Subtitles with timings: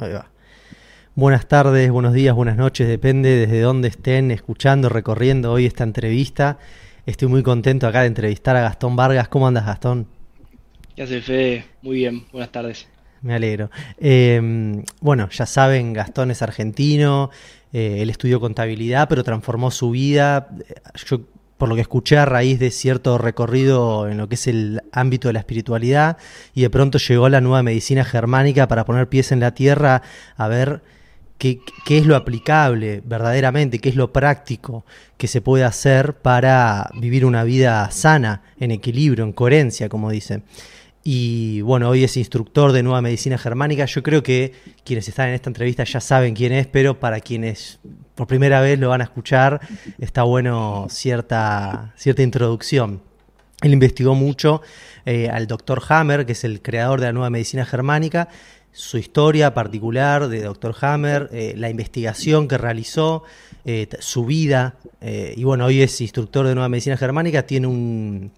[0.00, 0.30] Ahí va.
[1.14, 6.58] Buenas tardes, buenos días, buenas noches, depende desde dónde estén escuchando, recorriendo hoy esta entrevista.
[7.04, 9.28] Estoy muy contento acá de entrevistar a Gastón Vargas.
[9.28, 10.06] ¿Cómo andas, Gastón?
[10.96, 11.64] ¿Qué hace, Fede?
[11.82, 12.88] Muy bien, buenas tardes.
[13.20, 13.70] Me alegro.
[13.98, 17.30] Eh, bueno, ya saben, Gastón es argentino,
[17.72, 20.48] eh, él estudió contabilidad, pero transformó su vida.
[21.06, 21.20] Yo
[21.60, 25.28] por lo que escuché a raíz de cierto recorrido en lo que es el ámbito
[25.28, 26.16] de la espiritualidad,
[26.54, 30.00] y de pronto llegó la nueva medicina germánica para poner pies en la tierra
[30.36, 30.82] a ver
[31.36, 34.86] qué, es lo aplicable verdaderamente, qué es lo práctico
[35.18, 40.44] que se puede hacer para vivir una vida sana, en equilibrio, en coherencia, como dicen.
[41.02, 43.86] Y bueno, hoy es instructor de Nueva Medicina Germánica.
[43.86, 44.52] Yo creo que
[44.84, 47.80] quienes están en esta entrevista ya saben quién es, pero para quienes
[48.14, 49.60] por primera vez lo van a escuchar,
[49.98, 53.00] está bueno cierta, cierta introducción.
[53.62, 54.60] Él investigó mucho
[55.06, 58.28] eh, al doctor Hammer, que es el creador de la Nueva Medicina Germánica,
[58.72, 63.24] su historia particular de doctor Hammer, eh, la investigación que realizó,
[63.64, 64.76] eh, su vida.
[65.02, 68.32] y bueno, hoy es instructor de Nueva Medicina Germánica, tiene un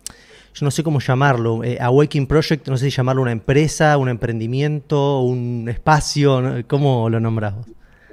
[0.54, 4.08] yo no sé cómo llamarlo, eh, Awakening Project, no sé si llamarlo una empresa, un
[4.08, 6.64] emprendimiento, un espacio.
[6.66, 7.66] ¿cómo lo nombras vos?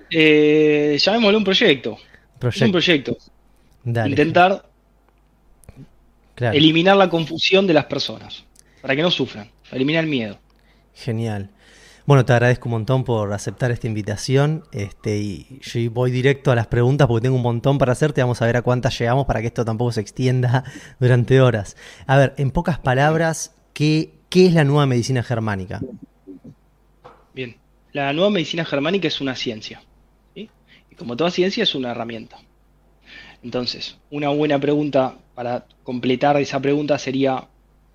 [0.09, 1.97] Eh, llamémoslo un proyecto.
[2.41, 3.17] Es un proyecto.
[3.83, 4.65] Dale, Intentar
[6.35, 6.57] claro.
[6.57, 8.43] eliminar la confusión de las personas,
[8.81, 10.39] para que no sufran, eliminar el miedo.
[10.95, 11.49] Genial.
[12.09, 14.63] Bueno, te agradezco un montón por aceptar esta invitación.
[14.71, 18.19] Este, y yo voy directo a las preguntas porque tengo un montón para hacerte.
[18.21, 20.63] Vamos a ver a cuántas llegamos para que esto tampoco se extienda
[20.99, 21.77] durante horas.
[22.07, 25.81] A ver, en pocas palabras, ¿qué, qué es la nueva medicina germánica?
[27.35, 27.57] Bien,
[27.91, 29.83] la nueva medicina germánica es una ciencia.
[30.33, 30.49] ¿sí?
[30.89, 32.37] Y como toda ciencia es una herramienta.
[33.43, 37.49] Entonces, una buena pregunta para completar esa pregunta sería,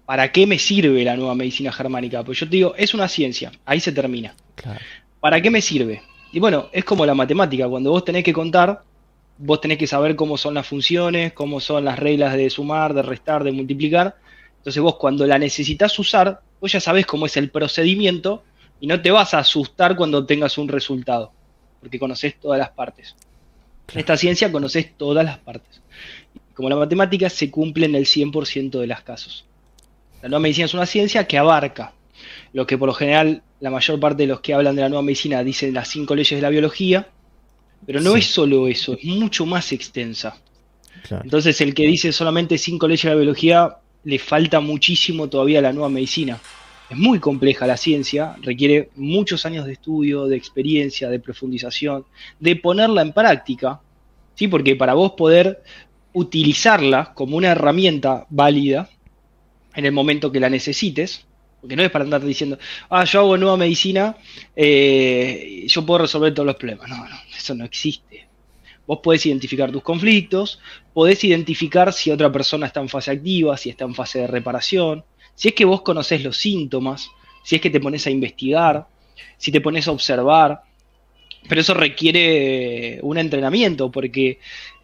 [0.06, 2.22] ¿para qué me sirve la nueva medicina germánica?
[2.22, 4.34] Pues yo te digo, es una ciencia, ahí se termina.
[4.54, 4.80] Claro.
[5.20, 6.02] ¿Para qué me sirve?
[6.32, 8.82] Y bueno, es como la matemática, cuando vos tenés que contar,
[9.38, 13.02] vos tenés que saber cómo son las funciones, cómo son las reglas de sumar, de
[13.02, 14.16] restar, de multiplicar.
[14.58, 18.42] Entonces vos cuando la necesitas usar, vos ya sabés cómo es el procedimiento
[18.80, 21.32] y no te vas a asustar cuando tengas un resultado,
[21.80, 23.14] porque conoces todas las partes.
[23.92, 25.82] En esta ciencia conoces todas las partes.
[26.54, 29.44] Como la matemática se cumple en el 100% de los casos.
[30.24, 31.92] La nueva medicina es una ciencia que abarca
[32.54, 35.02] lo que por lo general la mayor parte de los que hablan de la nueva
[35.02, 37.08] medicina dicen las cinco leyes de la biología,
[37.84, 38.20] pero no Sí.
[38.20, 40.40] es solo eso, es mucho más extensa.
[41.06, 41.24] claro.
[41.24, 45.62] Entonces el que dice solamente cinco leyes de la biología le falta muchísimo todavía a
[45.62, 46.40] la nueva medicina.
[46.88, 52.06] Es muy compleja la ciencia, requiere muchos años de estudio, de experiencia, de profundización,
[52.40, 53.78] de ponerla en práctica,
[54.34, 54.48] ¿sí?
[54.48, 55.62] porque para vos poder
[56.14, 58.88] utilizarla como una herramienta válida
[59.74, 61.26] en el momento que la necesites,
[61.60, 62.58] porque no es para andar diciendo,
[62.90, 64.16] ah, yo hago nueva medicina,
[64.54, 66.88] eh, yo puedo resolver todos los problemas.
[66.90, 68.28] No, no, eso no existe.
[68.86, 70.60] Vos podés identificar tus conflictos,
[70.92, 75.04] podés identificar si otra persona está en fase activa, si está en fase de reparación,
[75.34, 77.08] si es que vos conocés los síntomas,
[77.42, 78.86] si es que te pones a investigar,
[79.38, 80.60] si te pones a observar.
[81.48, 84.38] Pero eso requiere un entrenamiento porque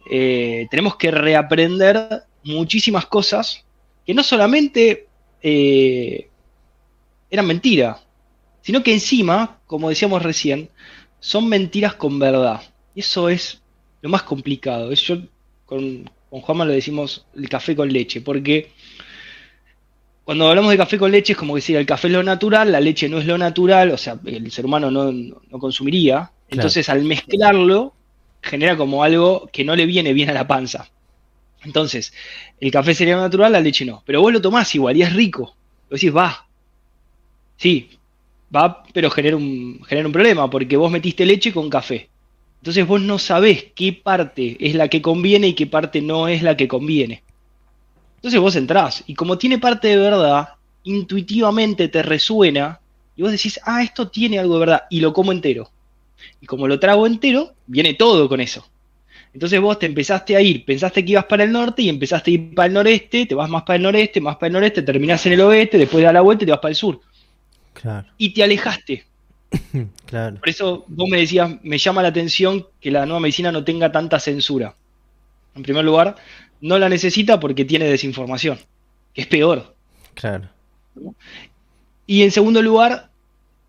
[0.09, 3.65] eh, tenemos que reaprender muchísimas cosas
[4.05, 5.07] que no solamente
[5.41, 6.29] eh,
[7.29, 8.05] eran mentiras,
[8.61, 10.69] sino que encima, como decíamos recién,
[11.19, 12.61] son mentiras con verdad.
[12.93, 13.61] Y eso es
[14.01, 14.91] lo más complicado.
[14.93, 15.17] Yo
[15.65, 18.71] con, con Juanma lo decimos el café con leche, porque
[20.23, 22.79] cuando hablamos de café con leche es como decir el café es lo natural, la
[22.79, 26.31] leche no es lo natural, o sea, el ser humano no, no consumiría.
[26.49, 27.93] Entonces al mezclarlo
[28.41, 30.89] genera como algo que no le viene bien a la panza.
[31.63, 32.13] Entonces,
[32.59, 34.03] el café sería natural, la leche no.
[34.05, 35.55] Pero vos lo tomás igual y es rico.
[35.89, 36.47] Lo decís, va.
[37.57, 37.89] Sí,
[38.55, 42.09] va, pero genera un, genera un problema porque vos metiste leche con café.
[42.61, 46.43] Entonces vos no sabés qué parte es la que conviene y qué parte no es
[46.43, 47.23] la que conviene.
[48.17, 50.49] Entonces vos entrás y como tiene parte de verdad,
[50.83, 52.79] intuitivamente te resuena
[53.15, 55.71] y vos decís, ah, esto tiene algo de verdad y lo como entero.
[56.39, 58.67] Y como lo trago entero, viene todo con eso.
[59.33, 62.33] Entonces vos te empezaste a ir, pensaste que ibas para el norte y empezaste a
[62.33, 65.25] ir para el noreste, te vas más para el noreste, más para el noreste, terminás
[65.25, 66.99] en el oeste, después das la vuelta y te vas para el sur.
[67.73, 69.05] Claro, Y te alejaste.
[70.05, 70.37] claro.
[70.37, 73.91] Por eso vos me decías, me llama la atención que la nueva medicina no tenga
[73.91, 74.75] tanta censura.
[75.55, 76.15] En primer lugar,
[76.59, 78.59] no la necesita porque tiene desinformación,
[79.13, 79.75] que es peor.
[80.13, 80.49] Claro.
[82.05, 83.09] Y en segundo lugar,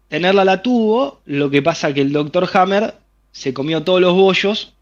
[0.09, 2.95] tenerla la tuvo, lo que pasa que el doctor Hammer
[3.31, 4.75] se comió todos los bollos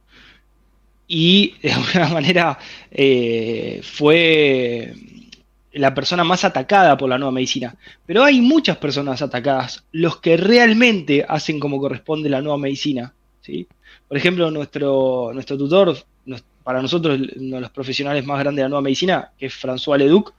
[1.13, 2.59] y de alguna manera
[2.89, 4.95] eh, fue
[5.73, 7.75] la persona más atacada por la nueva medicina,
[8.07, 13.13] pero hay muchas personas atacadas, los que realmente hacen como corresponde la nueva medicina.
[13.41, 13.67] ¿sí?
[14.07, 15.97] Por ejemplo, nuestro, nuestro tutor,
[16.63, 19.99] para nosotros uno de los profesionales más grandes de la nueva medicina, que es François
[19.99, 20.33] Leduc,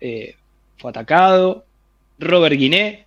[0.00, 0.34] eh,
[0.78, 1.66] fue atacado.
[2.18, 3.06] Robert Guiné,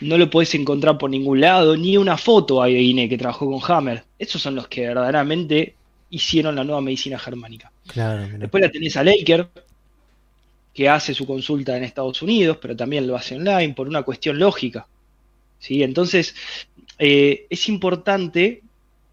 [0.00, 3.50] no lo puedes encontrar por ningún lado, ni una foto hay de Guiné que trabajó
[3.50, 4.04] con Hammer.
[4.18, 5.74] Esos son los que verdaderamente
[6.14, 7.72] hicieron la nueva medicina germánica.
[8.38, 9.48] Después la tenés a Laker,
[10.72, 14.38] que hace su consulta en Estados Unidos, pero también lo hace online por una cuestión
[14.38, 14.86] lógica.
[15.58, 15.82] ¿sí?
[15.82, 16.34] Entonces,
[16.98, 18.62] eh, es importante,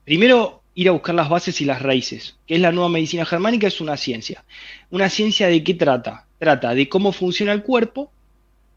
[0.06, 2.36] primero, ir a buscar las bases y las raíces.
[2.46, 3.68] que es la nueva medicina germánica?
[3.68, 4.44] Es una ciencia.
[4.92, 6.28] ¿Una ciencia de qué trata?
[6.38, 8.12] Trata de cómo funciona el cuerpo,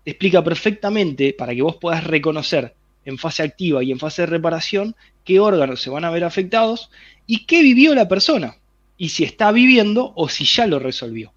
[0.05, 2.75] explica perfectamente para que vos puedas reconocer
[3.05, 6.91] en fase activa y en fase de reparación qué órganos se van a ver afectados
[7.27, 8.57] y qué vivió la persona.
[8.97, 11.33] Y si está viviendo o si ya lo resolvió.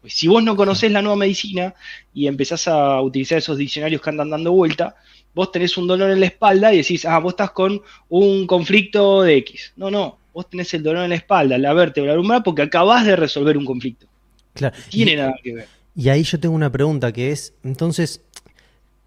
[0.00, 1.74] Pues si vos no conocés la nueva medicina
[2.12, 4.96] y empezás a utilizar esos diccionarios que andan dando vuelta,
[5.34, 9.22] vos tenés un dolor en la espalda y decís, ah, vos estás con un conflicto
[9.22, 9.72] de X.
[9.76, 13.16] No, no, vos tenés el dolor en la espalda, la vértebra lumbar, porque acabás de
[13.16, 14.06] resolver un conflicto.
[14.52, 14.76] Claro.
[14.90, 15.68] Tiene nada que ver.
[15.96, 18.20] Y ahí yo tengo una pregunta que es, entonces,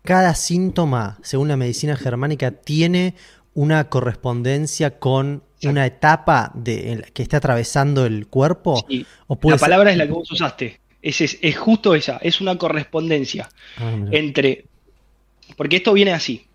[0.07, 3.13] cada síntoma, según la medicina germánica, tiene
[3.53, 8.87] una correspondencia con una etapa de, que está atravesando el cuerpo?
[9.43, 10.79] la palabra es la que vos usaste.
[11.01, 13.49] Es, es, justo esa, es una correspondencia
[13.79, 14.67] ah, entre...
[15.57, 16.47] Porque esto viene así.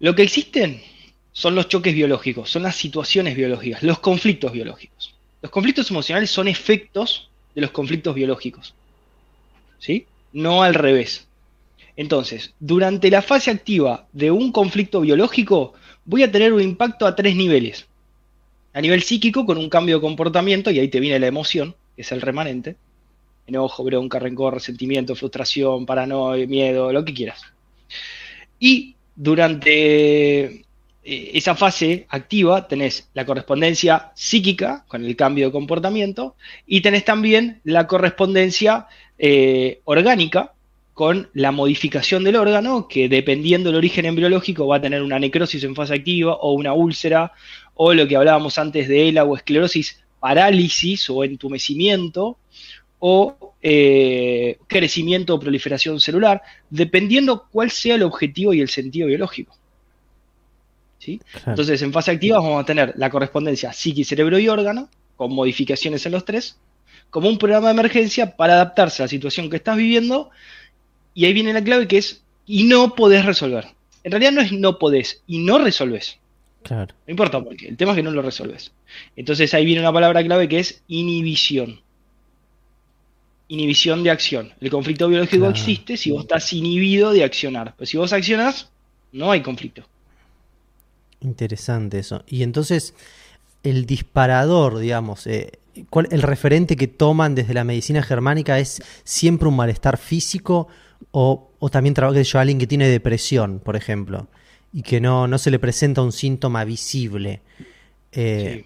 [0.00, 0.82] Lo que existen
[1.30, 5.14] son los choques biológicos, son las situaciones biológicas, los conflictos biológicos.
[5.42, 8.74] Los conflictos emocionales son efectos de los conflictos biológicos.
[9.78, 10.06] ¿Sí?
[10.32, 11.25] No al revés.
[11.96, 15.74] Entonces, durante la fase activa de un conflicto biológico,
[16.04, 17.86] voy a tener un impacto a tres niveles.
[18.74, 22.02] A nivel psíquico, con un cambio de comportamiento, y ahí te viene la emoción, que
[22.02, 22.76] es el remanente
[23.46, 27.42] enojo, bronca, rencor, resentimiento, frustración, paranoia, miedo, lo que quieras.
[28.58, 30.62] Y durante eh,
[31.04, 36.34] esa fase activa tenés la correspondencia psíquica con el cambio de comportamiento
[36.66, 38.88] y tenés también la correspondencia
[39.18, 40.52] eh, orgánica
[40.96, 45.62] con la modificación del órgano que dependiendo del origen embriológico va a tener una necrosis
[45.62, 47.32] en fase activa o una úlcera
[47.74, 52.38] o lo que hablábamos antes de ELA o esclerosis, parálisis o entumecimiento
[52.98, 59.54] o eh, crecimiento o proliferación celular, dependiendo cuál sea el objetivo y el sentido biológico.
[60.98, 61.20] ¿Sí?
[61.44, 66.06] Entonces, en fase activa vamos a tener la correspondencia psiqui, cerebro y órgano, con modificaciones
[66.06, 66.58] en los tres,
[67.10, 70.30] como un programa de emergencia para adaptarse a la situación que estás viviendo.
[71.16, 73.66] Y ahí viene la clave que es, y no podés resolver.
[74.04, 76.18] En realidad no es no podés, y no resolves.
[76.62, 76.94] Claro.
[77.06, 78.70] No importa por qué, el tema es que no lo resolves.
[79.16, 81.80] Entonces ahí viene una palabra clave que es inhibición
[83.48, 84.52] inhibición de acción.
[84.60, 87.74] El conflicto biológico existe si vos estás inhibido de accionar.
[87.76, 88.68] Pero si vos accionás,
[89.12, 89.82] no hay conflicto.
[91.20, 92.24] Interesante eso.
[92.26, 92.94] Y entonces,
[93.62, 95.58] el disparador, digamos, eh,
[96.10, 100.68] el referente que toman desde la medicina germánica es siempre un malestar físico
[101.10, 104.28] o, también trabaja yo alguien que tiene depresión, por ejemplo,
[104.72, 107.40] y que no, no se le presenta un síntoma visible.
[108.12, 108.64] Eh,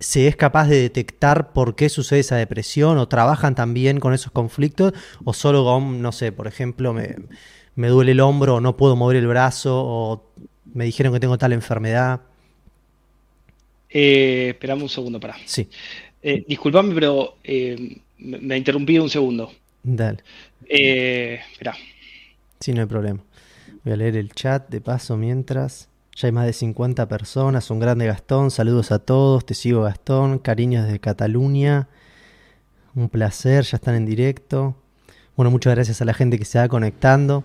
[0.00, 4.32] se es capaz de detectar por qué sucede esa depresión o trabajan también con esos
[4.32, 8.96] conflictos o solo con, no sé, por ejemplo, me, duele el hombro o no puedo
[8.96, 10.24] mover el brazo o
[10.72, 12.22] me dijeron que tengo tal enfermedad.
[13.90, 15.36] Eh, esperamos un segundo, para.
[15.44, 15.68] Sí.
[16.22, 19.52] Eh, disculpame, pero eh, me, interrumpí un segundo.
[19.82, 20.22] Dale.
[20.72, 21.74] Eh, espera.
[22.60, 23.20] Sí, no hay problema.
[23.84, 25.88] Voy a leer el chat de paso mientras.
[26.14, 27.70] Ya hay más de 50 personas.
[27.70, 28.50] Un grande Gastón.
[28.50, 29.44] Saludos a todos.
[29.44, 30.38] Te sigo Gastón.
[30.38, 31.88] Cariños desde Cataluña.
[32.94, 33.64] Un placer.
[33.64, 34.76] Ya están en directo.
[35.36, 37.42] Bueno, muchas gracias a la gente que se va conectando.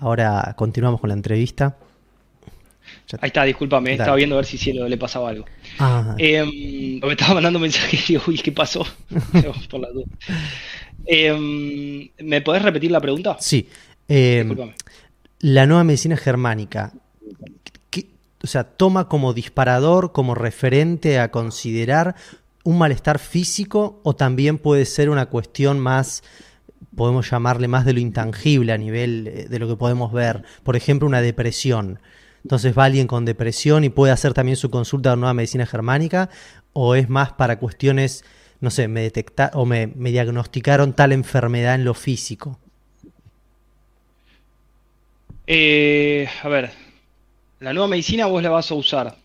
[0.00, 1.76] Ahora continuamos con la entrevista.
[3.20, 5.44] Ahí está, discúlpame, estaba viendo a ver si cielo le pasaba algo.
[5.78, 6.14] Ah.
[6.18, 8.84] Em, me estaba mandando mensajes y digo, uy, ¿qué pasó?
[9.70, 10.06] Por la duda.
[11.06, 13.36] Em, ¿Me podés repetir la pregunta?
[13.38, 13.68] Sí.
[14.08, 14.44] Eh,
[15.40, 16.92] la nueva medicina germánica,
[18.42, 22.16] o sea, toma como disparador, como referente a considerar
[22.64, 26.24] un malestar físico o también puede ser una cuestión más,
[26.96, 30.42] podemos llamarle más de lo intangible a nivel eh, de lo que podemos ver.
[30.64, 32.00] Por ejemplo, una depresión.
[32.46, 36.30] Entonces va alguien con depresión y puede hacer también su consulta de nueva medicina germánica
[36.72, 38.24] o es más para cuestiones,
[38.60, 42.60] no sé, me detecta o me, diagnosticaron tal enfermedad en lo físico.
[45.48, 46.70] Eh, a ver,
[47.58, 49.16] la nueva medicina vos la vas a usar.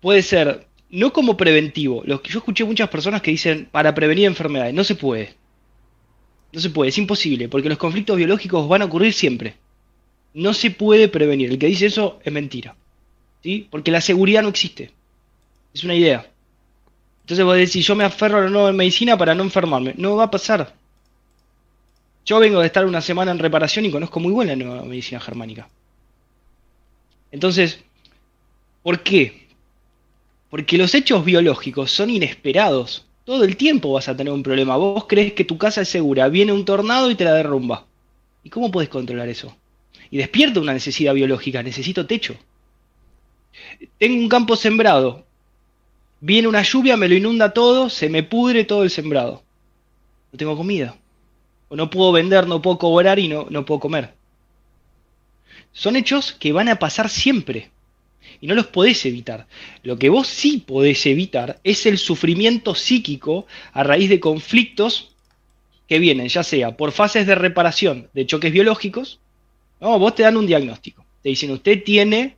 [0.00, 2.04] Puede ser no como preventivo.
[2.04, 4.74] Lo que yo escuché muchas personas que dicen para prevenir enfermedades.
[4.74, 5.34] No se puede.
[6.52, 9.56] No se puede, es imposible, porque los conflictos biológicos van a ocurrir siempre.
[10.38, 11.50] No se puede prevenir.
[11.50, 12.76] El que dice eso es mentira.
[13.42, 13.66] ¿sí?
[13.68, 14.92] Porque la seguridad no existe.
[15.74, 16.30] Es una idea.
[17.22, 19.94] Entonces vos decís, yo me aferro a la nueva medicina para no enfermarme.
[19.96, 20.74] No va a pasar.
[22.24, 25.18] Yo vengo de estar una semana en reparación y conozco muy buena la nueva medicina
[25.18, 25.68] germánica.
[27.32, 27.80] Entonces,
[28.84, 29.48] ¿por qué?
[30.50, 33.06] Porque los hechos biológicos son inesperados.
[33.24, 34.76] Todo el tiempo vas a tener un problema.
[34.76, 37.86] Vos crees que tu casa es segura, viene un tornado y te la derrumba.
[38.44, 39.52] ¿Y cómo puedes controlar eso?
[40.10, 42.36] Y despierta una necesidad biológica, necesito techo.
[43.98, 45.26] Tengo un campo sembrado,
[46.20, 49.42] viene una lluvia, me lo inunda todo, se me pudre todo el sembrado.
[50.32, 50.96] No tengo comida.
[51.68, 54.14] O no puedo vender, no puedo cobrar y no, no puedo comer.
[55.72, 57.70] Son hechos que van a pasar siempre
[58.40, 59.46] y no los podés evitar.
[59.82, 65.10] Lo que vos sí podés evitar es el sufrimiento psíquico a raíz de conflictos
[65.88, 69.20] que vienen, ya sea por fases de reparación de choques biológicos,
[69.80, 71.04] no, vos te dan un diagnóstico.
[71.22, 72.36] Te dicen, usted tiene,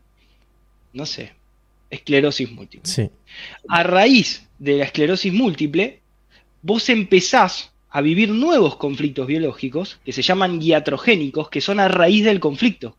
[0.93, 1.33] no sé,
[1.91, 3.11] esclerosis múltiple.
[3.69, 6.01] A raíz de la esclerosis múltiple,
[6.63, 12.25] vos empezás a vivir nuevos conflictos biológicos que se llaman iatrogénicos, que son a raíz
[12.25, 12.97] del conflicto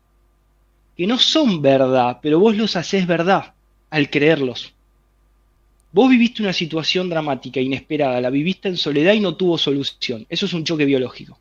[0.96, 3.54] que no son verdad, pero vos los haces verdad
[3.90, 4.72] al creerlos.
[5.92, 10.26] Vos viviste una situación dramática, inesperada, la viviste en soledad y no tuvo solución.
[10.28, 11.38] Eso es un choque biológico.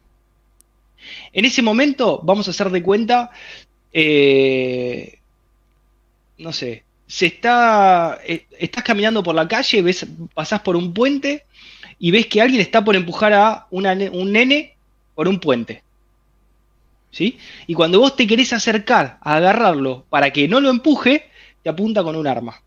[1.34, 3.32] En ese momento vamos a hacer de cuenta,
[3.94, 5.20] eh,
[6.38, 11.46] no sé, se está, eh, estás caminando por la calle, ves, pasás por un puente
[12.00, 14.76] y ves que alguien está por empujar a un nene
[15.14, 15.84] por un puente.
[17.12, 17.38] ¿sí?
[17.68, 21.30] Y cuando vos te querés acercar a agarrarlo para que no lo empuje,
[21.62, 22.62] te apunta con un arma.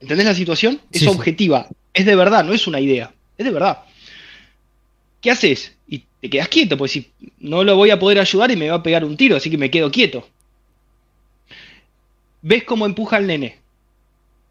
[0.00, 0.80] ¿Entendés la situación?
[0.92, 3.80] Es objetiva, es de verdad, no es una idea, es de verdad.
[5.20, 5.76] ¿Qué haces?
[5.88, 8.76] Y te quedas quieto, pues si no lo voy a poder ayudar y me va
[8.76, 10.28] a pegar un tiro, así que me quedo quieto.
[12.42, 13.58] ¿Ves cómo empuja al nene?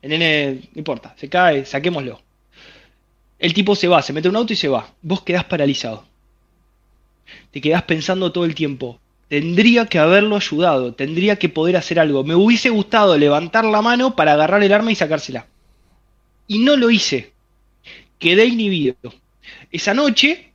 [0.01, 2.21] El nene, no importa, se cae, saquémoslo.
[3.39, 4.93] El tipo se va, se mete en un auto y se va.
[5.01, 6.05] Vos quedás paralizado
[7.51, 12.23] te quedás pensando todo el tiempo, tendría que haberlo ayudado, tendría que poder hacer algo.
[12.23, 15.47] Me hubiese gustado levantar la mano para agarrar el arma y sacársela.
[16.47, 17.31] Y no lo hice.
[18.19, 18.95] Quedé inhibido.
[19.71, 20.46] Esa noche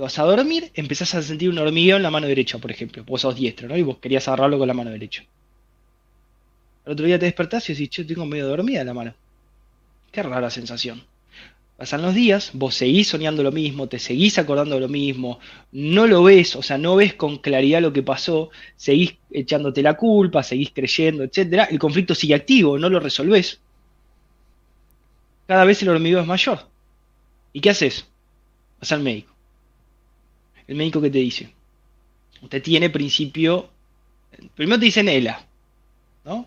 [0.00, 3.04] vas a dormir, empezás a sentir un hormigueo en la mano derecha, por ejemplo.
[3.04, 3.76] Vos sos diestro, ¿no?
[3.76, 5.24] Y vos querías agarrarlo con la mano derecha.
[6.84, 9.14] Al otro día te despertás y decís, yo tengo medio dormida la mano.
[10.10, 11.02] Qué rara sensación.
[11.76, 15.40] Pasan los días, vos seguís soñando lo mismo, te seguís acordando lo mismo,
[15.72, 19.94] no lo ves, o sea, no ves con claridad lo que pasó, seguís echándote la
[19.94, 21.64] culpa, seguís creyendo, etcétera.
[21.64, 23.60] El conflicto sigue activo, no lo resolvés.
[25.46, 26.66] Cada vez el hormigueo es mayor.
[27.52, 28.06] ¿Y qué haces?
[28.78, 29.32] Vas al médico.
[30.70, 31.50] El médico que te dice,
[32.42, 33.68] usted tiene principio,
[34.54, 35.44] primero te dicen ELA,
[36.24, 36.46] ¿no?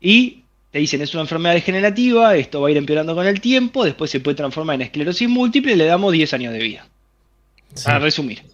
[0.00, 3.84] Y te dicen es una enfermedad degenerativa, esto va a ir empeorando con el tiempo,
[3.84, 6.88] después se puede transformar en esclerosis múltiple y le damos 10 años de vida.
[7.82, 8.44] Para resumir.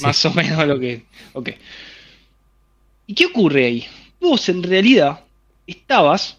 [0.00, 1.04] Más o menos lo que...
[1.34, 1.50] Ok.
[3.06, 3.86] ¿Y qué ocurre ahí?
[4.18, 5.24] Vos en realidad
[5.66, 6.38] estabas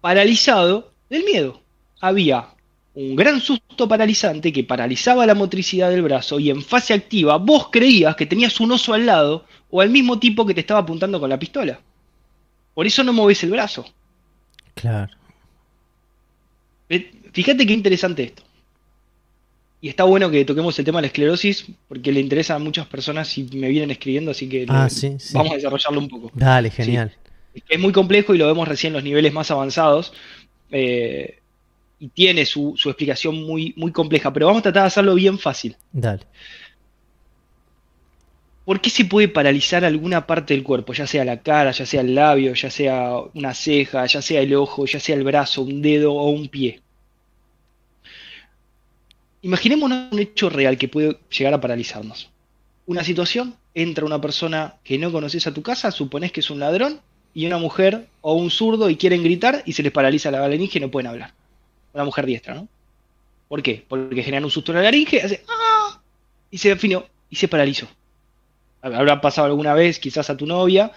[0.00, 1.60] paralizado del miedo.
[2.00, 2.46] Había
[2.94, 7.68] un gran susto paralizante que paralizaba la motricidad del brazo y en fase activa vos
[7.70, 11.20] creías que tenías un oso al lado o al mismo tipo que te estaba apuntando
[11.20, 11.80] con la pistola.
[12.74, 13.84] Por eso no moves el brazo.
[14.74, 15.12] Claro.
[17.32, 18.42] Fíjate qué interesante esto.
[19.80, 22.86] Y está bueno que toquemos el tema de la esclerosis porque le interesa a muchas
[22.86, 24.88] personas y me vienen escribiendo, así que ah,
[25.32, 26.30] vamos a desarrollarlo un poco.
[26.34, 27.12] Dale, genial.
[27.68, 30.12] Es muy complejo y lo vemos recién en los niveles más avanzados.
[30.70, 31.39] Eh,
[32.00, 35.38] y tiene su, su, explicación muy, muy compleja, pero vamos a tratar de hacerlo bien
[35.38, 35.76] fácil.
[35.92, 36.22] Dale.
[38.64, 40.92] ¿Por qué se puede paralizar alguna parte del cuerpo?
[40.92, 44.54] Ya sea la cara, ya sea el labio, ya sea una ceja, ya sea el
[44.54, 46.80] ojo, ya sea el brazo, un dedo o un pie.
[49.42, 52.30] Imaginémonos un hecho real que puede llegar a paralizarnos.
[52.86, 56.60] Una situación, entra una persona que no conoces a tu casa, supones que es un
[56.60, 57.00] ladrón,
[57.34, 60.78] y una mujer o un zurdo y quieren gritar y se les paraliza la laringe
[60.78, 61.34] y no pueden hablar.
[61.92, 62.68] Una mujer diestra, ¿no?
[63.48, 63.84] ¿Por qué?
[63.88, 66.00] Porque generan un susto en la laringe, hace ¡ah!
[66.50, 67.88] y se definió y se paralizó
[68.82, 70.92] habrá pasado alguna vez quizás a tu novia,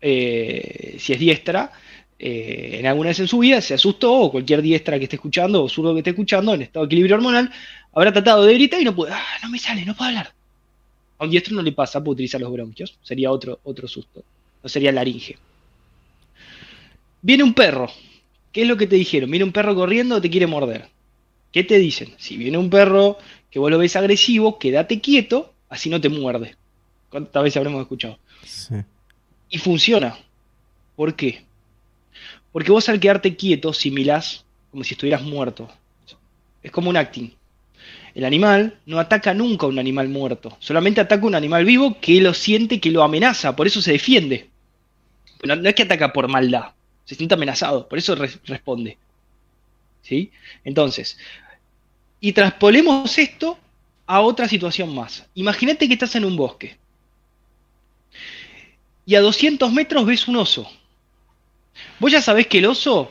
[0.00, 1.72] eh, si es diestra,
[2.18, 5.62] eh, en alguna vez en su vida se asustó, o cualquier diestra que esté escuchando,
[5.62, 7.50] o zurdo que esté escuchando, en estado de equilibrio hormonal,
[7.92, 10.32] habrá tratado de gritar y no puede, ah, no me sale, no puedo hablar.
[11.18, 14.24] A un diestro no le pasa, puede utilizar los bronquios, sería otro, otro susto,
[14.62, 15.38] no sería laringe.
[17.20, 17.88] Viene un perro.
[18.52, 19.30] ¿Qué es lo que te dijeron?
[19.30, 20.88] Viene un perro corriendo o te quiere morder.
[21.50, 22.14] ¿Qué te dicen?
[22.18, 23.18] Si viene un perro
[23.50, 26.56] que vos lo ves agresivo, quédate quieto, así no te muerde.
[27.08, 28.18] ¿Cuántas veces habremos escuchado?
[28.44, 28.74] Sí.
[29.50, 30.16] Y funciona.
[30.96, 31.42] ¿Por qué?
[32.52, 35.68] Porque vos al quedarte quieto similás como si estuvieras muerto.
[36.62, 37.30] Es como un acting.
[38.14, 41.98] El animal no ataca nunca a un animal muerto, solamente ataca a un animal vivo
[42.00, 44.50] que lo siente, que lo amenaza, por eso se defiende.
[45.44, 46.72] No, es que ataca por maldad,
[47.04, 48.98] se siente amenazado, por eso responde.
[50.02, 50.32] ¿Sí?
[50.64, 51.18] Entonces,
[52.20, 53.58] y traspolemos esto
[54.06, 55.26] a otra situación más.
[55.34, 56.76] Imagínate que estás en un bosque
[59.04, 60.68] y a 200 metros ves un oso.
[61.98, 63.10] Vos ya sabés que el oso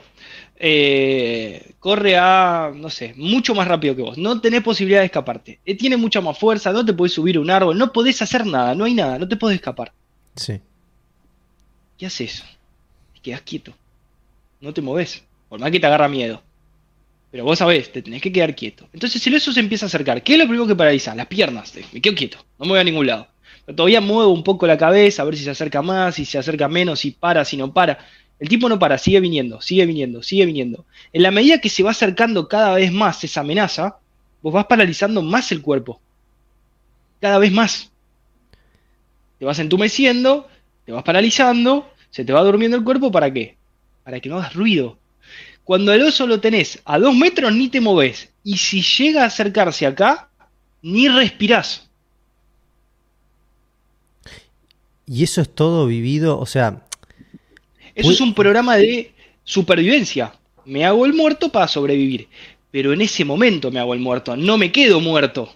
[0.58, 4.18] eh, corre a, no sé, mucho más rápido que vos.
[4.18, 5.60] No tenés posibilidad de escaparte.
[5.66, 8.46] Eh, tiene mucha más fuerza, no te podés subir a un árbol, no podés hacer
[8.46, 9.92] nada, no hay nada, no te podés escapar.
[10.36, 10.62] Sí.
[11.98, 12.44] ¿Qué haces?
[13.14, 13.74] Te quedás quieto.
[14.62, 16.42] No te moves, por más que te agarra miedo.
[17.32, 18.88] Pero vos sabés, te tenés que quedar quieto.
[18.94, 20.22] Entonces el oso se empieza a acercar.
[20.22, 21.16] ¿Qué es lo primero que paraliza?
[21.16, 21.74] Las piernas.
[21.92, 23.28] Me quedo quieto, no me voy a ningún lado.
[23.66, 26.38] Pero todavía muevo un poco la cabeza, a ver si se acerca más, si se
[26.38, 28.06] acerca menos, si para, si no para.
[28.40, 30.86] El tipo no para, sigue viniendo, sigue viniendo, sigue viniendo.
[31.14, 33.98] En la medida que se va acercando cada vez más esa amenaza,
[34.42, 36.02] vos vas paralizando más el cuerpo.
[37.20, 37.92] Cada vez más.
[39.40, 40.48] Te vas entumeciendo,
[40.86, 43.58] te vas paralizando, se te va durmiendo el cuerpo, ¿para qué?
[44.04, 44.98] Para que no hagas ruido.
[45.64, 48.32] Cuando el oso lo tenés a dos metros, ni te moves.
[48.44, 50.30] Y si llega a acercarse acá,
[50.82, 51.90] ni respirás.
[55.06, 56.84] Y eso es todo vivido, o sea,
[57.96, 60.34] eso es un programa de supervivencia.
[60.66, 62.28] Me hago el muerto para sobrevivir.
[62.72, 64.36] Pero en ese momento me hago el muerto.
[64.38, 65.54] No me quedo muerto.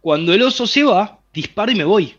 [0.00, 2.14] Cuando el oso se va, disparo y me voy.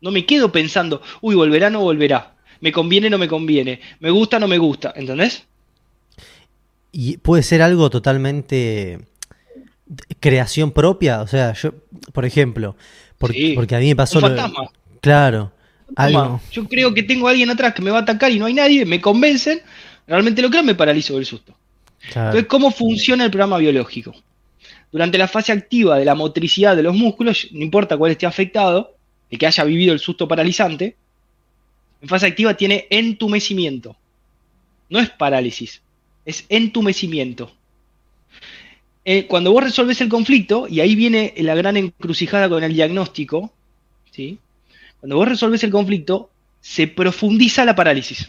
[0.00, 2.34] No me quedo pensando, uy, volverá, no volverá.
[2.60, 3.80] Me conviene, no me conviene.
[4.00, 4.92] Me gusta, no me gusta.
[4.96, 5.44] ¿Entendés?
[6.92, 8.98] Y puede ser algo totalmente
[10.20, 11.22] creación propia.
[11.22, 11.72] O sea, yo,
[12.12, 12.76] por ejemplo,
[13.18, 14.18] porque, a mí me pasó.
[14.18, 14.70] Un fantasma.
[15.00, 15.52] Claro.
[16.52, 18.54] Yo creo que tengo a alguien atrás que me va a atacar y no hay
[18.54, 19.60] nadie, me convencen,
[20.06, 21.54] realmente lo creo, me paralizo del susto.
[22.08, 24.14] Entonces, ¿cómo funciona el programa biológico?
[24.92, 28.96] Durante la fase activa de la motricidad de los músculos, no importa cuál esté afectado,
[29.30, 30.96] el que haya vivido el susto paralizante,
[32.00, 33.96] en fase activa tiene entumecimiento.
[34.88, 35.82] No es parálisis,
[36.24, 37.52] es entumecimiento.
[39.04, 43.52] Eh, cuando vos resolves el conflicto, y ahí viene la gran encrucijada con el diagnóstico,
[44.10, 44.38] ¿sí?
[45.00, 46.30] Cuando vos resolves el conflicto,
[46.60, 48.28] se profundiza la parálisis.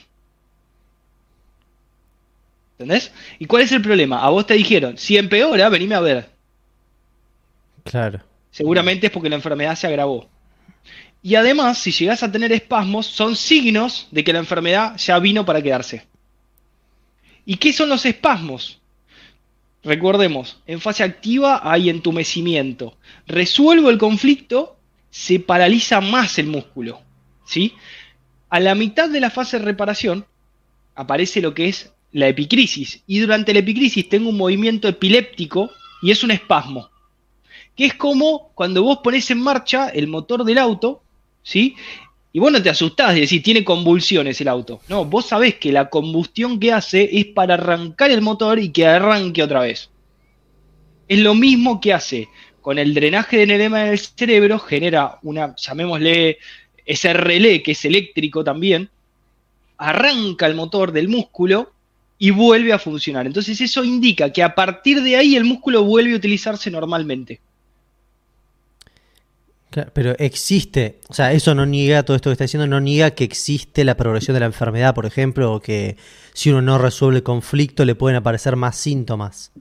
[2.77, 3.11] ¿Entendés?
[3.39, 4.23] ¿Y cuál es el problema?
[4.23, 6.29] A vos te dijeron, si empeora, venime a ver.
[7.83, 8.21] Claro.
[8.51, 10.29] Seguramente es porque la enfermedad se agravó.
[11.21, 15.45] Y además, si llegás a tener espasmos, son signos de que la enfermedad ya vino
[15.45, 16.07] para quedarse.
[17.45, 18.79] ¿Y qué son los espasmos?
[19.83, 22.97] Recordemos, en fase activa hay entumecimiento.
[23.27, 24.77] Resuelvo el conflicto
[25.09, 27.01] se paraliza más el músculo.
[27.45, 27.73] ¿sí?
[28.49, 30.25] A la mitad de la fase de reparación
[30.95, 33.03] aparece lo que es la epicrisis.
[33.07, 36.89] Y durante la epicrisis tengo un movimiento epiléptico y es un espasmo.
[37.75, 41.01] Que es como cuando vos pones en marcha el motor del auto,
[41.43, 41.75] ¿sí?
[42.31, 44.81] Y vos no te asustás de decir, tiene convulsiones el auto.
[44.87, 48.85] No, vos sabés que la combustión que hace es para arrancar el motor y que
[48.85, 49.89] arranque otra vez.
[51.07, 52.29] Es lo mismo que hace
[52.61, 56.37] con el drenaje de enema del cerebro genera una, llamémosle,
[56.85, 58.89] ese relé que es eléctrico también,
[59.77, 61.71] arranca el motor del músculo
[62.17, 63.25] y vuelve a funcionar.
[63.25, 67.39] Entonces eso indica que a partir de ahí el músculo vuelve a utilizarse normalmente.
[69.93, 73.23] Pero existe, o sea, eso no niega todo esto que está diciendo, no niega que
[73.23, 75.95] existe la progresión de la enfermedad, por ejemplo, o que
[76.33, 79.51] si uno no resuelve el conflicto le pueden aparecer más síntomas.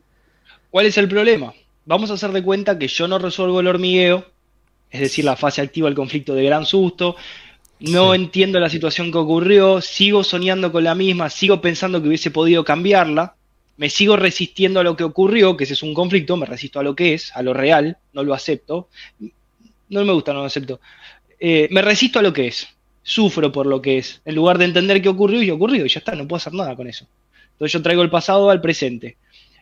[0.71, 1.53] ¿Cuál es el problema?
[1.89, 4.27] vamos a hacer de cuenta que yo no resuelvo el hormigueo,
[4.91, 7.17] es decir, la fase activa del conflicto de gran susto,
[7.81, 12.31] no entiendo la situación que ocurrió, sigo soñando con la misma, sigo pensando que hubiese
[12.31, 13.37] podido cambiarla,
[13.79, 16.83] me sigo resistiendo a lo que ocurrió, que ese es un conflicto, me resisto a
[16.83, 18.89] lo que es, a lo real, no lo acepto,
[19.89, 20.81] no me gusta, no lo acepto,
[21.41, 22.69] eh, me resisto a lo que es,
[23.03, 25.99] sufro por lo que es, en lugar de entender qué ocurrió y ocurrió, y ya
[25.99, 27.07] está, no puedo hacer nada con eso.
[27.53, 29.17] Entonces yo traigo el pasado al presente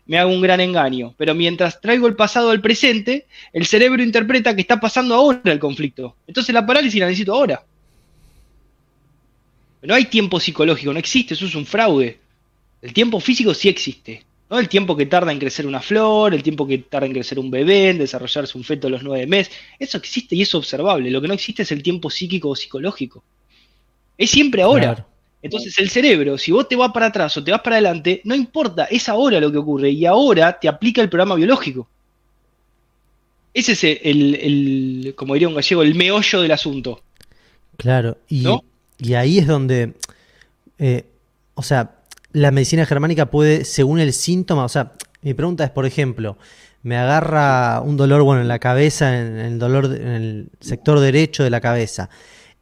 [0.06, 1.14] me hago un gran engaño.
[1.16, 5.58] Pero mientras traigo el pasado al presente, el cerebro interpreta que está pasando ahora el
[5.58, 6.16] conflicto.
[6.26, 7.64] Entonces la parálisis la necesito ahora.
[9.82, 12.18] No hay tiempo psicológico, no existe, eso es un fraude.
[12.82, 14.24] El tiempo físico sí existe.
[14.48, 14.58] ¿No?
[14.58, 17.50] El tiempo que tarda en crecer una flor, el tiempo que tarda en crecer un
[17.50, 19.52] bebé, en desarrollarse un feto a los nueve meses.
[19.78, 21.10] Eso existe y es observable.
[21.10, 23.24] Lo que no existe es el tiempo psíquico o psicológico.
[24.16, 25.06] Es siempre ahora.
[25.42, 28.34] Entonces el cerebro, si vos te vas para atrás o te vas para adelante, no
[28.34, 31.88] importa, es ahora lo que ocurre y ahora te aplica el programa biológico.
[33.54, 37.02] Ese es el, como diría un gallego, el meollo del asunto.
[37.76, 38.46] Claro, y,
[38.98, 39.94] y ahí es donde,
[40.78, 41.04] eh,
[41.54, 41.95] o sea,
[42.36, 46.36] la medicina germánica puede, según el síntoma, o sea, mi pregunta es, por ejemplo,
[46.82, 51.44] me agarra un dolor bueno en la cabeza, en, el dolor en el sector derecho
[51.44, 52.10] de la cabeza.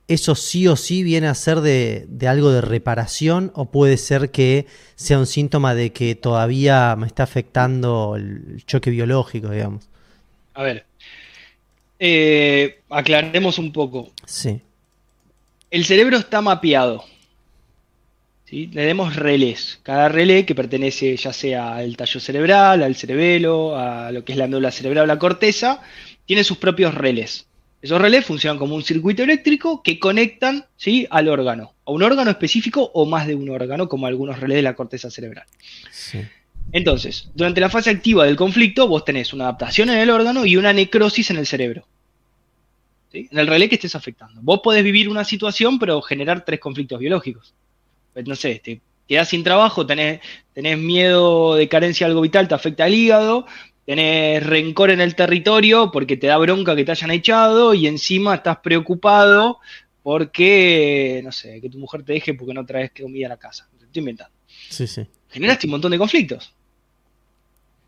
[0.06, 4.66] ¿Eso sí o sí viene a ser de, algo de reparación o puede ser que
[4.94, 9.88] sea un síntoma de que todavía me está afectando el choque biológico, digamos?
[10.54, 10.86] A ver,
[11.98, 14.12] eh, aclaremos un poco.
[14.24, 14.60] Sí.
[15.72, 17.04] El cerebro está mapeado.
[18.54, 19.80] Le demos relés.
[19.82, 24.38] Cada relé que pertenece ya sea al tallo cerebral, al cerebelo, a lo que es
[24.38, 25.82] la médula cerebral o la corteza,
[26.24, 27.48] tiene sus propios relés.
[27.82, 31.06] Esos relés funcionan como un circuito eléctrico que conectan ¿sí?
[31.10, 34.62] al órgano, a un órgano específico o más de un órgano, como algunos relés de
[34.62, 35.46] la corteza cerebral.
[36.70, 40.56] Entonces, durante la fase activa del conflicto, vos tenés una adaptación en el órgano y
[40.56, 41.86] una necrosis en el cerebro.
[43.12, 44.40] En el relé que estés afectando.
[44.42, 47.52] Vos podés vivir una situación, pero generar tres conflictos biológicos.
[48.14, 50.20] Pues, no sé, te quedás sin trabajo, tenés,
[50.54, 53.46] tenés miedo de carencia de algo vital, te afecta el hígado,
[53.84, 58.36] tenés rencor en el territorio porque te da bronca que te hayan echado y encima
[58.36, 59.58] estás preocupado
[60.02, 63.68] porque, no sé, que tu mujer te deje porque no traes comida a la casa.
[63.78, 64.32] Te estoy inventando.
[64.68, 65.06] Sí, sí.
[65.30, 66.54] Generaste un montón de conflictos.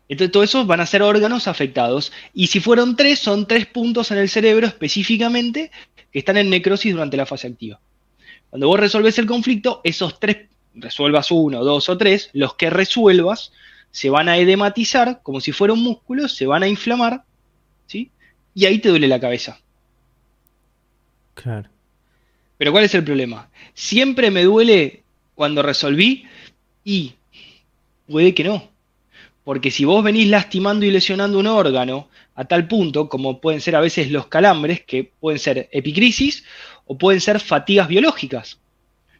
[0.09, 2.11] Entonces, todos esos van a ser órganos afectados.
[2.33, 5.71] Y si fueron tres, son tres puntos en el cerebro específicamente
[6.11, 7.79] que están en necrosis durante la fase activa.
[8.49, 13.51] Cuando vos resolves el conflicto, esos tres, resuelvas uno, dos o tres, los que resuelvas
[13.91, 17.23] se van a edematizar como si fuera un músculo, se van a inflamar,
[17.87, 18.11] ¿sí?
[18.53, 19.59] Y ahí te duele la cabeza.
[21.33, 21.69] Claro.
[22.57, 23.49] Pero ¿cuál es el problema?
[23.73, 25.03] Siempre me duele
[25.35, 26.25] cuando resolví
[26.83, 27.13] y
[28.07, 28.69] puede que no.
[29.43, 33.75] Porque si vos venís lastimando y lesionando un órgano a tal punto, como pueden ser
[33.75, 36.43] a veces los calambres, que pueden ser epicrisis
[36.87, 38.59] o pueden ser fatigas biológicas.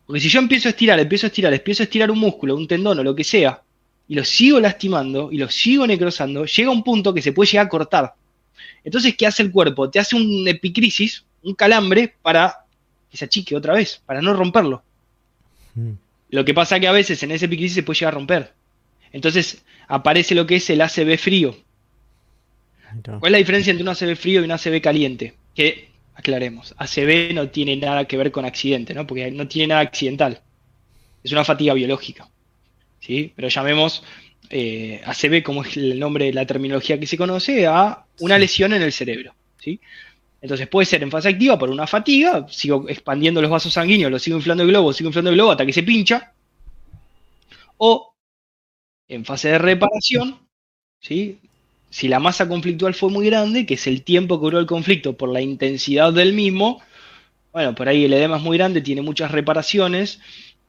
[0.06, 2.68] Porque si yo empiezo a estirar, empiezo a estirar, empiezo a estirar un músculo, un
[2.68, 3.62] tendón o lo que sea,
[4.08, 7.66] y lo sigo lastimando y lo sigo necrosando, llega un punto que se puede llegar
[7.66, 8.14] a cortar.
[8.84, 9.90] Entonces, ¿qué hace el cuerpo?
[9.90, 12.56] Te hace un epicrisis, un calambre, para
[13.12, 14.82] que se achique otra vez, para no romperlo.
[15.76, 15.92] Mm.
[16.30, 18.54] Lo que pasa que a veces en ese epicrisis se puede llegar a romper.
[19.12, 21.56] Entonces aparece lo que es el ACB frío.
[23.04, 25.34] ¿Cuál es la diferencia entre un ACB frío y un ACB caliente?
[25.54, 29.06] Que aclaremos, ACB no tiene nada que ver con accidente, ¿no?
[29.06, 30.42] Porque no tiene nada accidental.
[31.24, 32.28] Es una fatiga biológica.
[33.00, 33.32] ¿sí?
[33.36, 34.04] Pero llamemos
[34.50, 38.74] eh, ACB, como es el nombre de la terminología que se conoce, a una lesión
[38.74, 39.36] en el cerebro.
[39.60, 39.80] ¿sí?
[40.42, 44.18] Entonces puede ser en fase activa por una fatiga, sigo expandiendo los vasos sanguíneos, lo
[44.18, 46.34] sigo inflando el globo, sigo inflando el globo hasta que se pincha.
[47.78, 48.16] O
[49.08, 50.40] en fase de reparación,
[51.00, 51.40] ¿sí?
[51.90, 55.18] Si la masa conflictual fue muy grande, que es el tiempo que duró el conflicto
[55.18, 56.82] por la intensidad del mismo,
[57.54, 60.20] bueno, por ahí el edema es muy grande, tiene muchas reparaciones,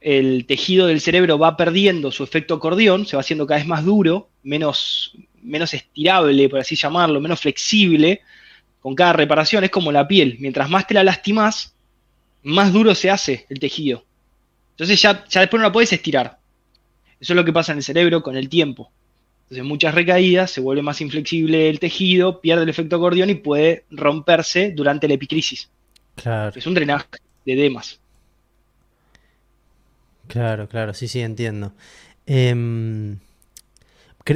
[0.01, 3.83] el tejido del cerebro va perdiendo su efecto acordeón, se va haciendo cada vez más
[3.83, 8.21] duro, menos, menos estirable, por así llamarlo, menos flexible,
[8.79, 11.75] con cada reparación, es como la piel, mientras más te la lastimas,
[12.43, 14.05] más duro se hace el tejido.
[14.71, 16.39] Entonces ya, ya después no la puedes estirar.
[17.19, 18.91] Eso es lo que pasa en el cerebro con el tiempo.
[19.49, 23.83] Entonces, muchas recaídas, se vuelve más inflexible el tejido, pierde el efecto acordeón y puede
[23.89, 25.71] romperse durante la epicrisis.
[26.13, 26.53] Claro.
[26.55, 27.07] Es un drenaje
[27.47, 27.99] de edemas.
[30.27, 31.73] Claro, claro, sí, sí, entiendo.
[32.27, 33.17] Em,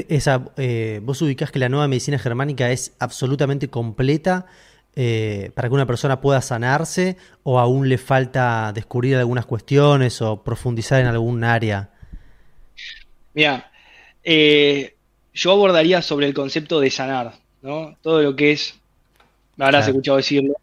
[0.09, 4.47] esa, eh, ¿Vos ubicás que la nueva medicina germánica es absolutamente completa
[4.95, 10.43] eh, para que una persona pueda sanarse o aún le falta descubrir algunas cuestiones o
[10.43, 11.91] profundizar en algún área?
[13.35, 13.71] Mira,
[14.23, 14.92] eh,
[15.33, 17.95] yo abordaría sobre el concepto de sanar, ¿no?
[18.01, 18.75] Todo lo que es,
[19.57, 20.53] ahora has escuchado decirlo,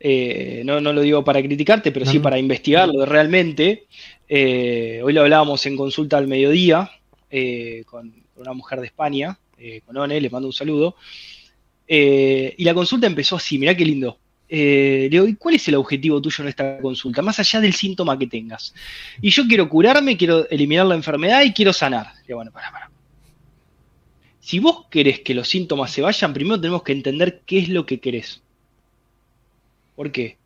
[0.00, 3.84] eh, no, no, lo digo para criticarte, pero sí para investigarlo realmente.
[4.28, 6.90] Eh, hoy lo hablábamos en consulta al mediodía
[7.30, 9.38] eh, con, una mujer de España,
[9.86, 10.96] con One, le mando un saludo.
[11.88, 14.18] y la consulta empezó así, mirá qué lindo.
[14.48, 17.22] le digo, ¿y cuál es el objetivo tuyo en esta consulta?
[17.22, 18.74] Más allá del síntoma que tengas.
[19.22, 22.12] Y yo quiero curarme, quiero eliminar la enfermedad y quiero sanar.
[22.16, 22.90] Le digo, bueno, para, para
[24.46, 27.84] si vos querés que los síntomas se vayan, primero tenemos que entender qué es lo
[27.84, 28.42] que querés.
[29.96, 30.36] ¿Por qué?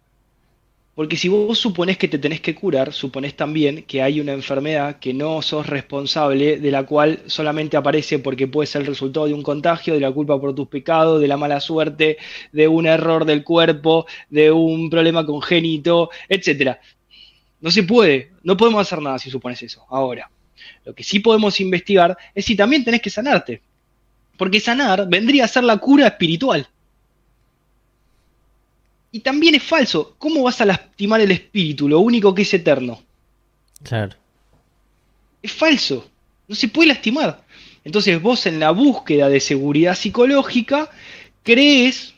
[0.94, 4.98] Porque si vos suponés que te tenés que curar, suponés también que hay una enfermedad
[5.00, 9.34] que no sos responsable, de la cual solamente aparece porque puede ser el resultado de
[9.34, 12.16] un contagio, de la culpa por tus pecados, de la mala suerte,
[12.52, 16.78] de un error del cuerpo, de un problema congénito, etc.
[17.60, 19.84] No se puede, no podemos hacer nada si supones eso.
[19.90, 20.30] Ahora,
[20.86, 23.60] lo que sí podemos investigar es si también tenés que sanarte.
[24.40, 26.66] Porque sanar vendría a ser la cura espiritual.
[29.12, 30.14] Y también es falso.
[30.16, 33.02] ¿Cómo vas a lastimar el espíritu, lo único que es eterno?
[33.82, 34.16] Claro.
[35.42, 36.08] Es falso.
[36.48, 37.44] No se puede lastimar.
[37.84, 40.88] Entonces vos en la búsqueda de seguridad psicológica
[41.42, 42.14] crees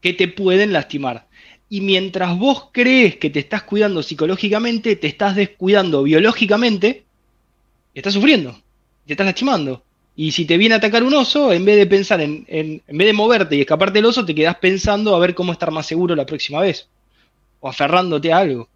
[0.00, 1.26] que te pueden lastimar.
[1.68, 7.02] Y mientras vos crees que te estás cuidando psicológicamente, te estás descuidando biológicamente
[7.92, 8.62] y estás sufriendo.
[9.06, 9.82] Te estás lastimando.
[10.16, 12.98] Y si te viene a atacar un oso, en vez de pensar en, en, en
[12.98, 15.86] vez de moverte y escaparte del oso, te quedas pensando a ver cómo estar más
[15.86, 16.88] seguro la próxima vez.
[17.60, 18.68] O aferrándote a algo.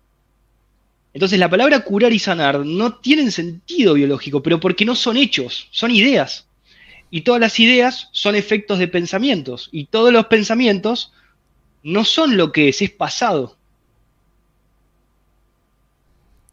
[1.12, 5.68] Entonces la palabra curar y sanar no tienen sentido biológico, pero porque no son hechos,
[5.70, 6.46] son ideas.
[7.11, 9.68] Y todas las ideas son efectos de pensamientos.
[9.72, 11.12] Y todos los pensamientos
[11.83, 13.57] no son lo que es, es pasado.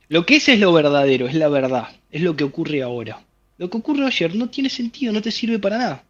[0.08, 3.21] Lo que es es lo verdadero, es la verdad, es lo que ocurre ahora.
[3.58, 6.04] Lo que ocurre ayer no tiene sentido, no te sirve para nada.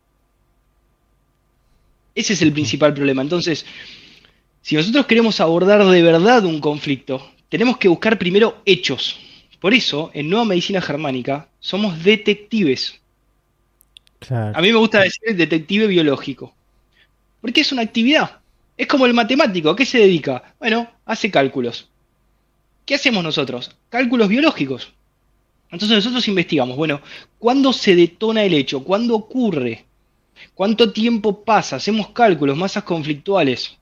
[2.15, 3.21] Ese es el principal problema.
[3.21, 3.65] Entonces,
[4.61, 9.19] si nosotros queremos abordar de verdad un conflicto, tenemos que buscar primero hechos.
[9.59, 12.99] Por eso, en Nueva Medicina Germánica, somos detectives.
[14.19, 14.57] Claro.
[14.57, 16.55] A mí me gusta decir detective biológico.
[17.41, 18.39] Porque es una actividad.
[18.77, 19.69] Es como el matemático.
[19.69, 20.55] ¿A qué se dedica?
[20.59, 21.89] Bueno, hace cálculos.
[22.85, 23.75] ¿Qué hacemos nosotros?
[23.89, 24.93] Cálculos biológicos.
[25.75, 27.01] Entonces nosotros investigamos, bueno,
[27.37, 28.81] ¿cuándo se detona el hecho?
[28.81, 29.83] ¿Cuándo ocurre?
[30.53, 31.75] ¿Cuánto tiempo pasa?
[31.75, 33.75] Hacemos cálculos, masas conflictuales.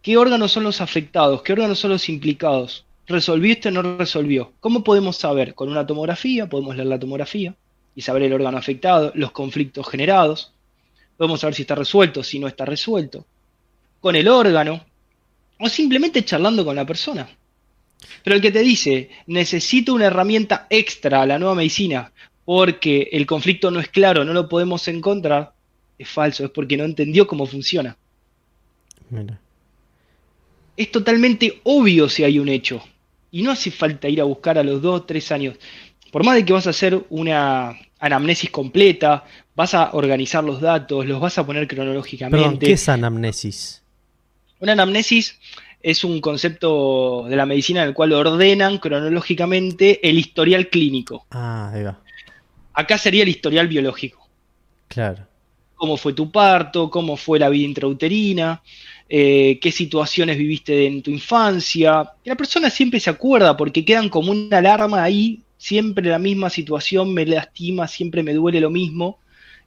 [0.00, 1.42] ¿Qué órganos son los afectados?
[1.42, 2.84] ¿Qué órganos son los implicados?
[3.08, 4.52] ¿Resolvió esto o no resolvió?
[4.60, 5.56] ¿Cómo podemos saber?
[5.56, 7.52] Con una tomografía, podemos leer la tomografía
[7.96, 10.52] y saber el órgano afectado, los conflictos generados.
[11.16, 13.26] Podemos saber si está resuelto, si no está resuelto.
[14.00, 14.84] Con el órgano.
[15.58, 17.28] O simplemente charlando con la persona.
[18.22, 22.12] Pero el que te dice, necesito una herramienta extra a la nueva medicina
[22.44, 25.54] porque el conflicto no es claro, no lo podemos encontrar,
[25.98, 27.96] es falso, es porque no entendió cómo funciona.
[29.10, 29.38] Mira.
[30.76, 32.82] Es totalmente obvio si hay un hecho.
[33.30, 35.56] Y no hace falta ir a buscar a los dos, tres años.
[36.10, 41.06] Por más de que vas a hacer una anamnesis completa, vas a organizar los datos,
[41.06, 42.38] los vas a poner cronológicamente.
[42.38, 43.82] Perdón, ¿Qué es anamnesis?
[44.60, 45.38] Una anamnesis
[45.84, 51.26] es un concepto de la medicina en el cual ordenan cronológicamente el historial clínico.
[51.30, 52.00] Ah, ahí va.
[52.72, 54.26] Acá sería el historial biológico.
[54.88, 55.26] Claro.
[55.74, 58.62] Cómo fue tu parto, cómo fue la vida intrauterina,
[59.10, 62.12] eh, qué situaciones viviste en tu infancia.
[62.24, 66.48] Y la persona siempre se acuerda porque quedan como una alarma ahí, siempre la misma
[66.48, 69.18] situación me lastima, siempre me duele lo mismo.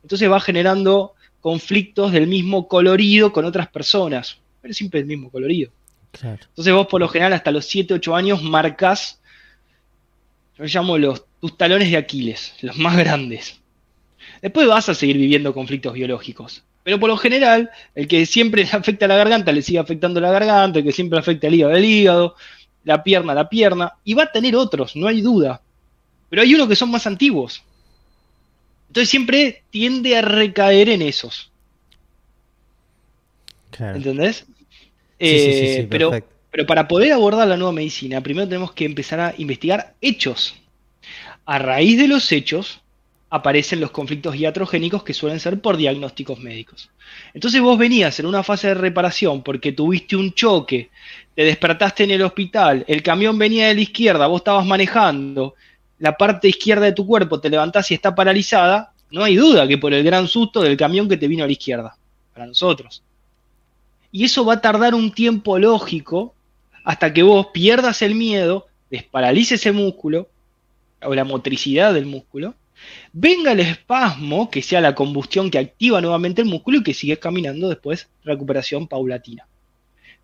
[0.02, 5.77] Entonces va generando conflictos del mismo colorido con otras personas, pero siempre el mismo colorido.
[6.24, 9.22] Entonces vos por lo general hasta los 7, 8 años marcas,
[10.58, 13.60] yo llamo los, tus talones de Aquiles, los más grandes.
[14.42, 16.64] Después vas a seguir viviendo conflictos biológicos.
[16.84, 20.22] Pero por lo general, el que siempre le afecta a la garganta le sigue afectando
[20.22, 22.36] la garganta, el que siempre afecta al hígado, el hígado,
[22.84, 25.62] la pierna, la pierna, y va a tener otros, no hay duda.
[26.30, 27.64] Pero hay unos que son más antiguos.
[28.88, 31.52] Entonces siempre tiende a recaer en esos.
[33.78, 34.46] ¿Entendés?
[35.20, 36.12] Eh, pero,
[36.52, 40.56] pero para poder abordar la nueva medicina, primero tenemos que empezar a investigar hechos.
[41.46, 42.82] A raíz de los hechos
[43.30, 46.90] aparecen los conflictos iatrogénicos que suelen ser por diagnósticos médicos.
[47.34, 50.90] Entonces vos venías en una fase de reparación porque tuviste un choque,
[51.36, 55.56] te despertaste en el hospital, el camión venía de la izquierda, vos estabas manejando,
[56.00, 59.78] la parte izquierda de tu cuerpo te levantás y está paralizada, no hay duda que
[59.78, 61.98] por el gran susto del camión que te vino a la izquierda,
[62.34, 63.04] para nosotros.
[64.18, 66.34] Y eso va a tardar un tiempo lógico
[66.84, 70.28] hasta que vos pierdas el miedo, desparalices ese músculo,
[71.04, 72.56] o la motricidad del músculo,
[73.14, 77.20] venga el espasmo, que sea la combustión que activa nuevamente el músculo y que sigues
[77.20, 79.46] caminando después, recuperación paulatina.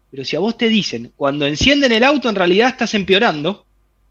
[0.09, 3.63] Pero si a vos te dicen, cuando encienden el auto en realidad estás empeorando,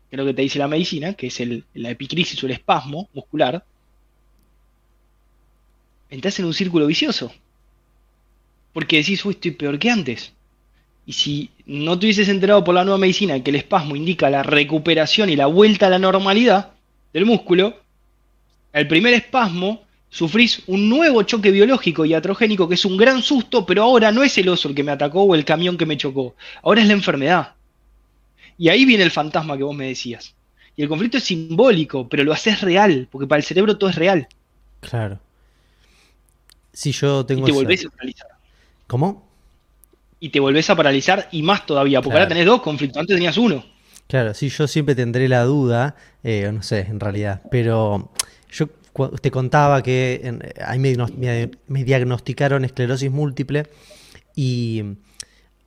[0.09, 2.53] que es lo que te dice la medicina, que es el, la epicrisis o el
[2.53, 3.65] espasmo muscular,
[6.09, 7.33] entras en un círculo vicioso.
[8.73, 10.33] Porque decís, uy, estoy peor que antes.
[11.05, 14.43] Y si no te hubieses enterado por la nueva medicina que el espasmo indica la
[14.43, 16.73] recuperación y la vuelta a la normalidad
[17.13, 17.77] del músculo,
[18.73, 23.67] el primer espasmo sufrís un nuevo choque biológico y atrogénico que es un gran susto,
[23.67, 25.97] pero ahora no es el oso el que me atacó o el camión que me
[25.97, 27.55] chocó, ahora es la enfermedad.
[28.59, 30.35] Y ahí viene el fantasma que vos me decías.
[30.77, 33.97] Y el conflicto es simbólico, pero lo haces real, porque para el cerebro todo es
[33.97, 34.29] real.
[34.81, 35.19] Claro.
[36.73, 37.43] Si yo tengo.
[37.43, 38.32] Y te volvés a paralizar.
[38.93, 39.27] ¿Cómo?
[40.21, 43.39] Y te volvés a paralizar y más todavía, porque ahora tenés dos conflictos, antes tenías
[43.39, 43.65] uno.
[44.07, 48.13] Claro, sí, yo siempre tendré la duda, eh, no sé, en realidad, pero
[48.51, 48.69] yo
[49.23, 50.95] te contaba que ahí me,
[51.69, 53.67] me, diagnosticaron esclerosis múltiple
[54.37, 54.83] y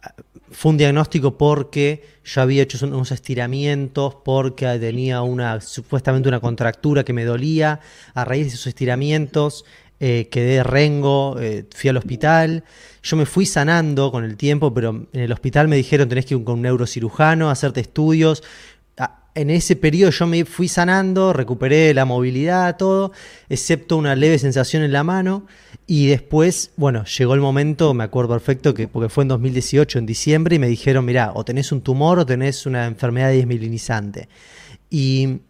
[0.03, 0.13] ah,
[0.51, 7.03] fue un diagnóstico porque yo había hecho unos estiramientos, porque tenía una supuestamente una contractura
[7.03, 7.79] que me dolía.
[8.13, 9.65] A raíz de esos estiramientos
[9.99, 12.63] eh, quedé rengo, eh, fui al hospital.
[13.03, 16.36] Yo me fui sanando con el tiempo, pero en el hospital me dijeron tenés que
[16.36, 18.43] ir con un neurocirujano, hacerte estudios
[19.36, 23.12] en ese periodo yo me fui sanando, recuperé la movilidad, todo,
[23.49, 25.45] excepto una leve sensación en la mano.
[25.86, 30.05] Y después, bueno, llegó el momento, me acuerdo perfecto, que, porque fue en 2018, en
[30.05, 34.29] diciembre, y me dijeron, mira, o tenés un tumor o tenés una enfermedad desmilinizante.
[34.89, 35.41] Y,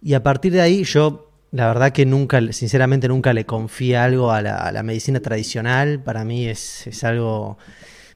[0.00, 4.32] y a partir de ahí yo, la verdad que nunca, sinceramente nunca le confié algo
[4.32, 6.00] a la, medicina tradicional.
[6.00, 7.58] Para mí es, es algo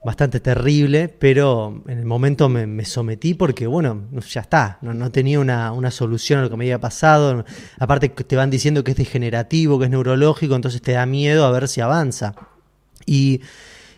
[0.05, 5.91] bastante terrible, pero en el momento me, sometí porque, bueno, ya está, no, tenía una,
[5.91, 7.45] solución a lo que me había pasado.
[7.79, 11.51] Aparte te van diciendo que es degenerativo, que es neurológico, entonces te da miedo a
[11.53, 12.35] ver si avanza.
[13.07, 13.41] Y,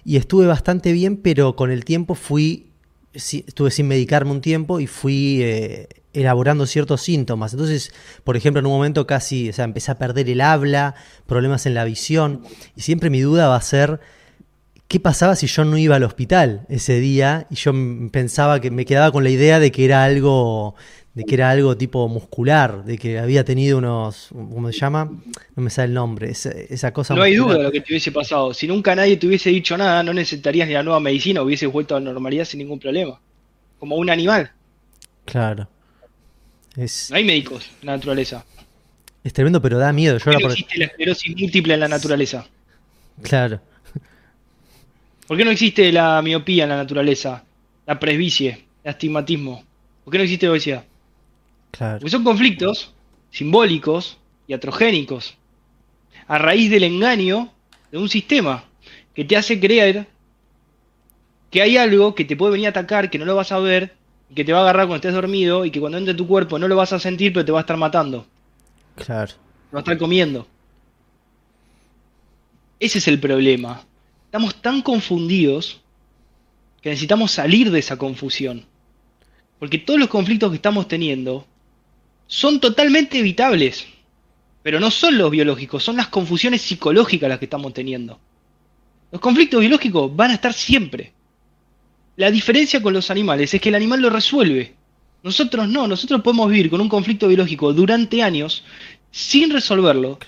[0.05, 2.71] estuve bastante bien, pero con el tiempo fui,
[3.15, 5.41] estuve sin medicarme un tiempo y fui...
[5.43, 7.53] Eh, elaborando ciertos síntomas.
[7.53, 7.93] Entonces,
[8.25, 10.95] por ejemplo, en un momento casi, o sea, empecé a perder el habla,
[11.27, 12.43] problemas en la visión,
[12.77, 14.01] y siempre mi duda va a ser
[14.89, 17.47] ¿qué pasaba si yo no iba al hospital ese día?
[17.51, 17.73] Y yo
[18.13, 20.75] pensaba que me quedaba con la idea de que era algo,
[21.15, 25.11] de que era algo tipo muscular, de que había tenido unos, ¿cómo se llama?
[25.57, 27.15] No me sale el nombre, esa, cosa.
[27.15, 28.55] No hay duda de lo que te hubiese pasado.
[28.55, 31.97] Si nunca nadie te hubiese dicho nada, no necesitarías ni la nueva medicina, hubieses vuelto
[31.97, 33.21] a la normalidad sin ningún problema.
[33.79, 34.53] Como un animal.
[35.25, 35.69] Claro.
[36.77, 38.45] No hay médicos en la naturaleza.
[39.23, 40.19] Es tremendo, pero da miedo.
[40.19, 42.47] Yo no existe la esclerosis múltiple en la naturaleza.
[43.23, 43.61] Claro.
[45.27, 47.45] ¿Por qué no existe la miopía en la naturaleza?
[47.87, 49.65] La presbicie, el astigmatismo.
[50.05, 50.85] ¿Por qué no existe la obesidad?
[51.71, 52.01] Claro.
[52.01, 52.93] Porque son conflictos
[53.31, 55.37] simbólicos y atrogénicos.
[56.27, 57.53] A raíz del engaño
[57.91, 58.65] de un sistema
[59.15, 60.07] que te hace creer
[61.51, 63.95] que hay algo que te puede venir a atacar, que no lo vas a ver,
[64.35, 66.69] que te va a agarrar cuando estés dormido y que cuando entre tu cuerpo no
[66.69, 68.27] lo vas a sentir, pero te va a estar matando.
[68.97, 69.33] Claro.
[69.33, 70.47] Te va a estar comiendo.
[72.79, 73.83] Ese es el problema.
[74.27, 75.81] Estamos tan confundidos
[76.81, 78.67] que necesitamos salir de esa confusión.
[79.59, 81.47] Porque todos los conflictos que estamos teniendo
[82.27, 83.87] son totalmente evitables.
[84.63, 88.19] Pero no son los biológicos, son las confusiones psicológicas las que estamos teniendo.
[89.13, 91.13] Los conflictos biológicos van a estar siempre.
[92.17, 94.75] La diferencia con los animales es que el animal lo resuelve.
[95.23, 98.65] Nosotros no, nosotros podemos vivir con un conflicto biológico durante años
[99.11, 100.19] sin resolverlo,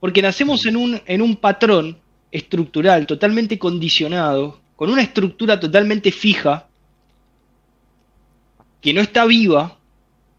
[0.00, 1.98] porque nacemos en un, en un patrón
[2.30, 6.68] estructural, totalmente condicionado, con una estructura totalmente fija,
[8.80, 9.78] que no está viva,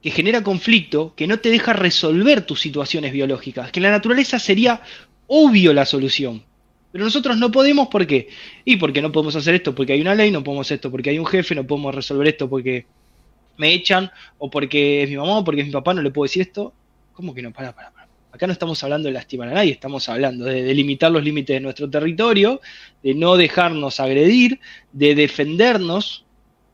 [0.02, 4.40] que genera conflicto, que no te deja resolver tus situaciones biológicas, que en la naturaleza
[4.40, 4.82] sería
[5.28, 6.44] obvio la solución.
[6.92, 8.30] Pero nosotros no podemos, ¿por qué?
[8.66, 11.20] Y porque no podemos hacer esto, porque hay una ley, no podemos esto, porque hay
[11.20, 12.86] un jefe, no podemos resolver esto, porque
[13.58, 16.26] me echan, o porque es mi mamá, o porque es mi papá, no le puedo
[16.26, 16.74] decir esto.
[17.14, 17.52] ¿Cómo que no?
[17.52, 18.08] Para, para, para.
[18.32, 21.60] Acá no estamos hablando de lastimar a nadie, estamos hablando de delimitar los límites de
[21.60, 22.62] nuestro territorio,
[23.02, 24.60] de no dejarnos agredir,
[24.92, 26.26] de defendernos.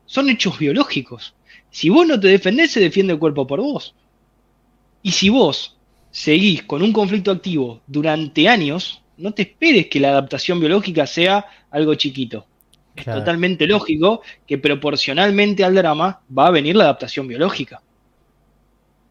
[0.04, 1.34] Son hechos biológicos.
[1.70, 3.94] Si vos no te defendés, se defiende el cuerpo por vos.
[5.02, 5.76] Y si vos
[6.10, 11.46] seguís con un conflicto activo durante años, no te esperes que la adaptación biológica sea
[11.70, 12.46] algo chiquito.
[12.96, 17.82] Es totalmente lógico que proporcionalmente al drama va a venir la adaptación biológica.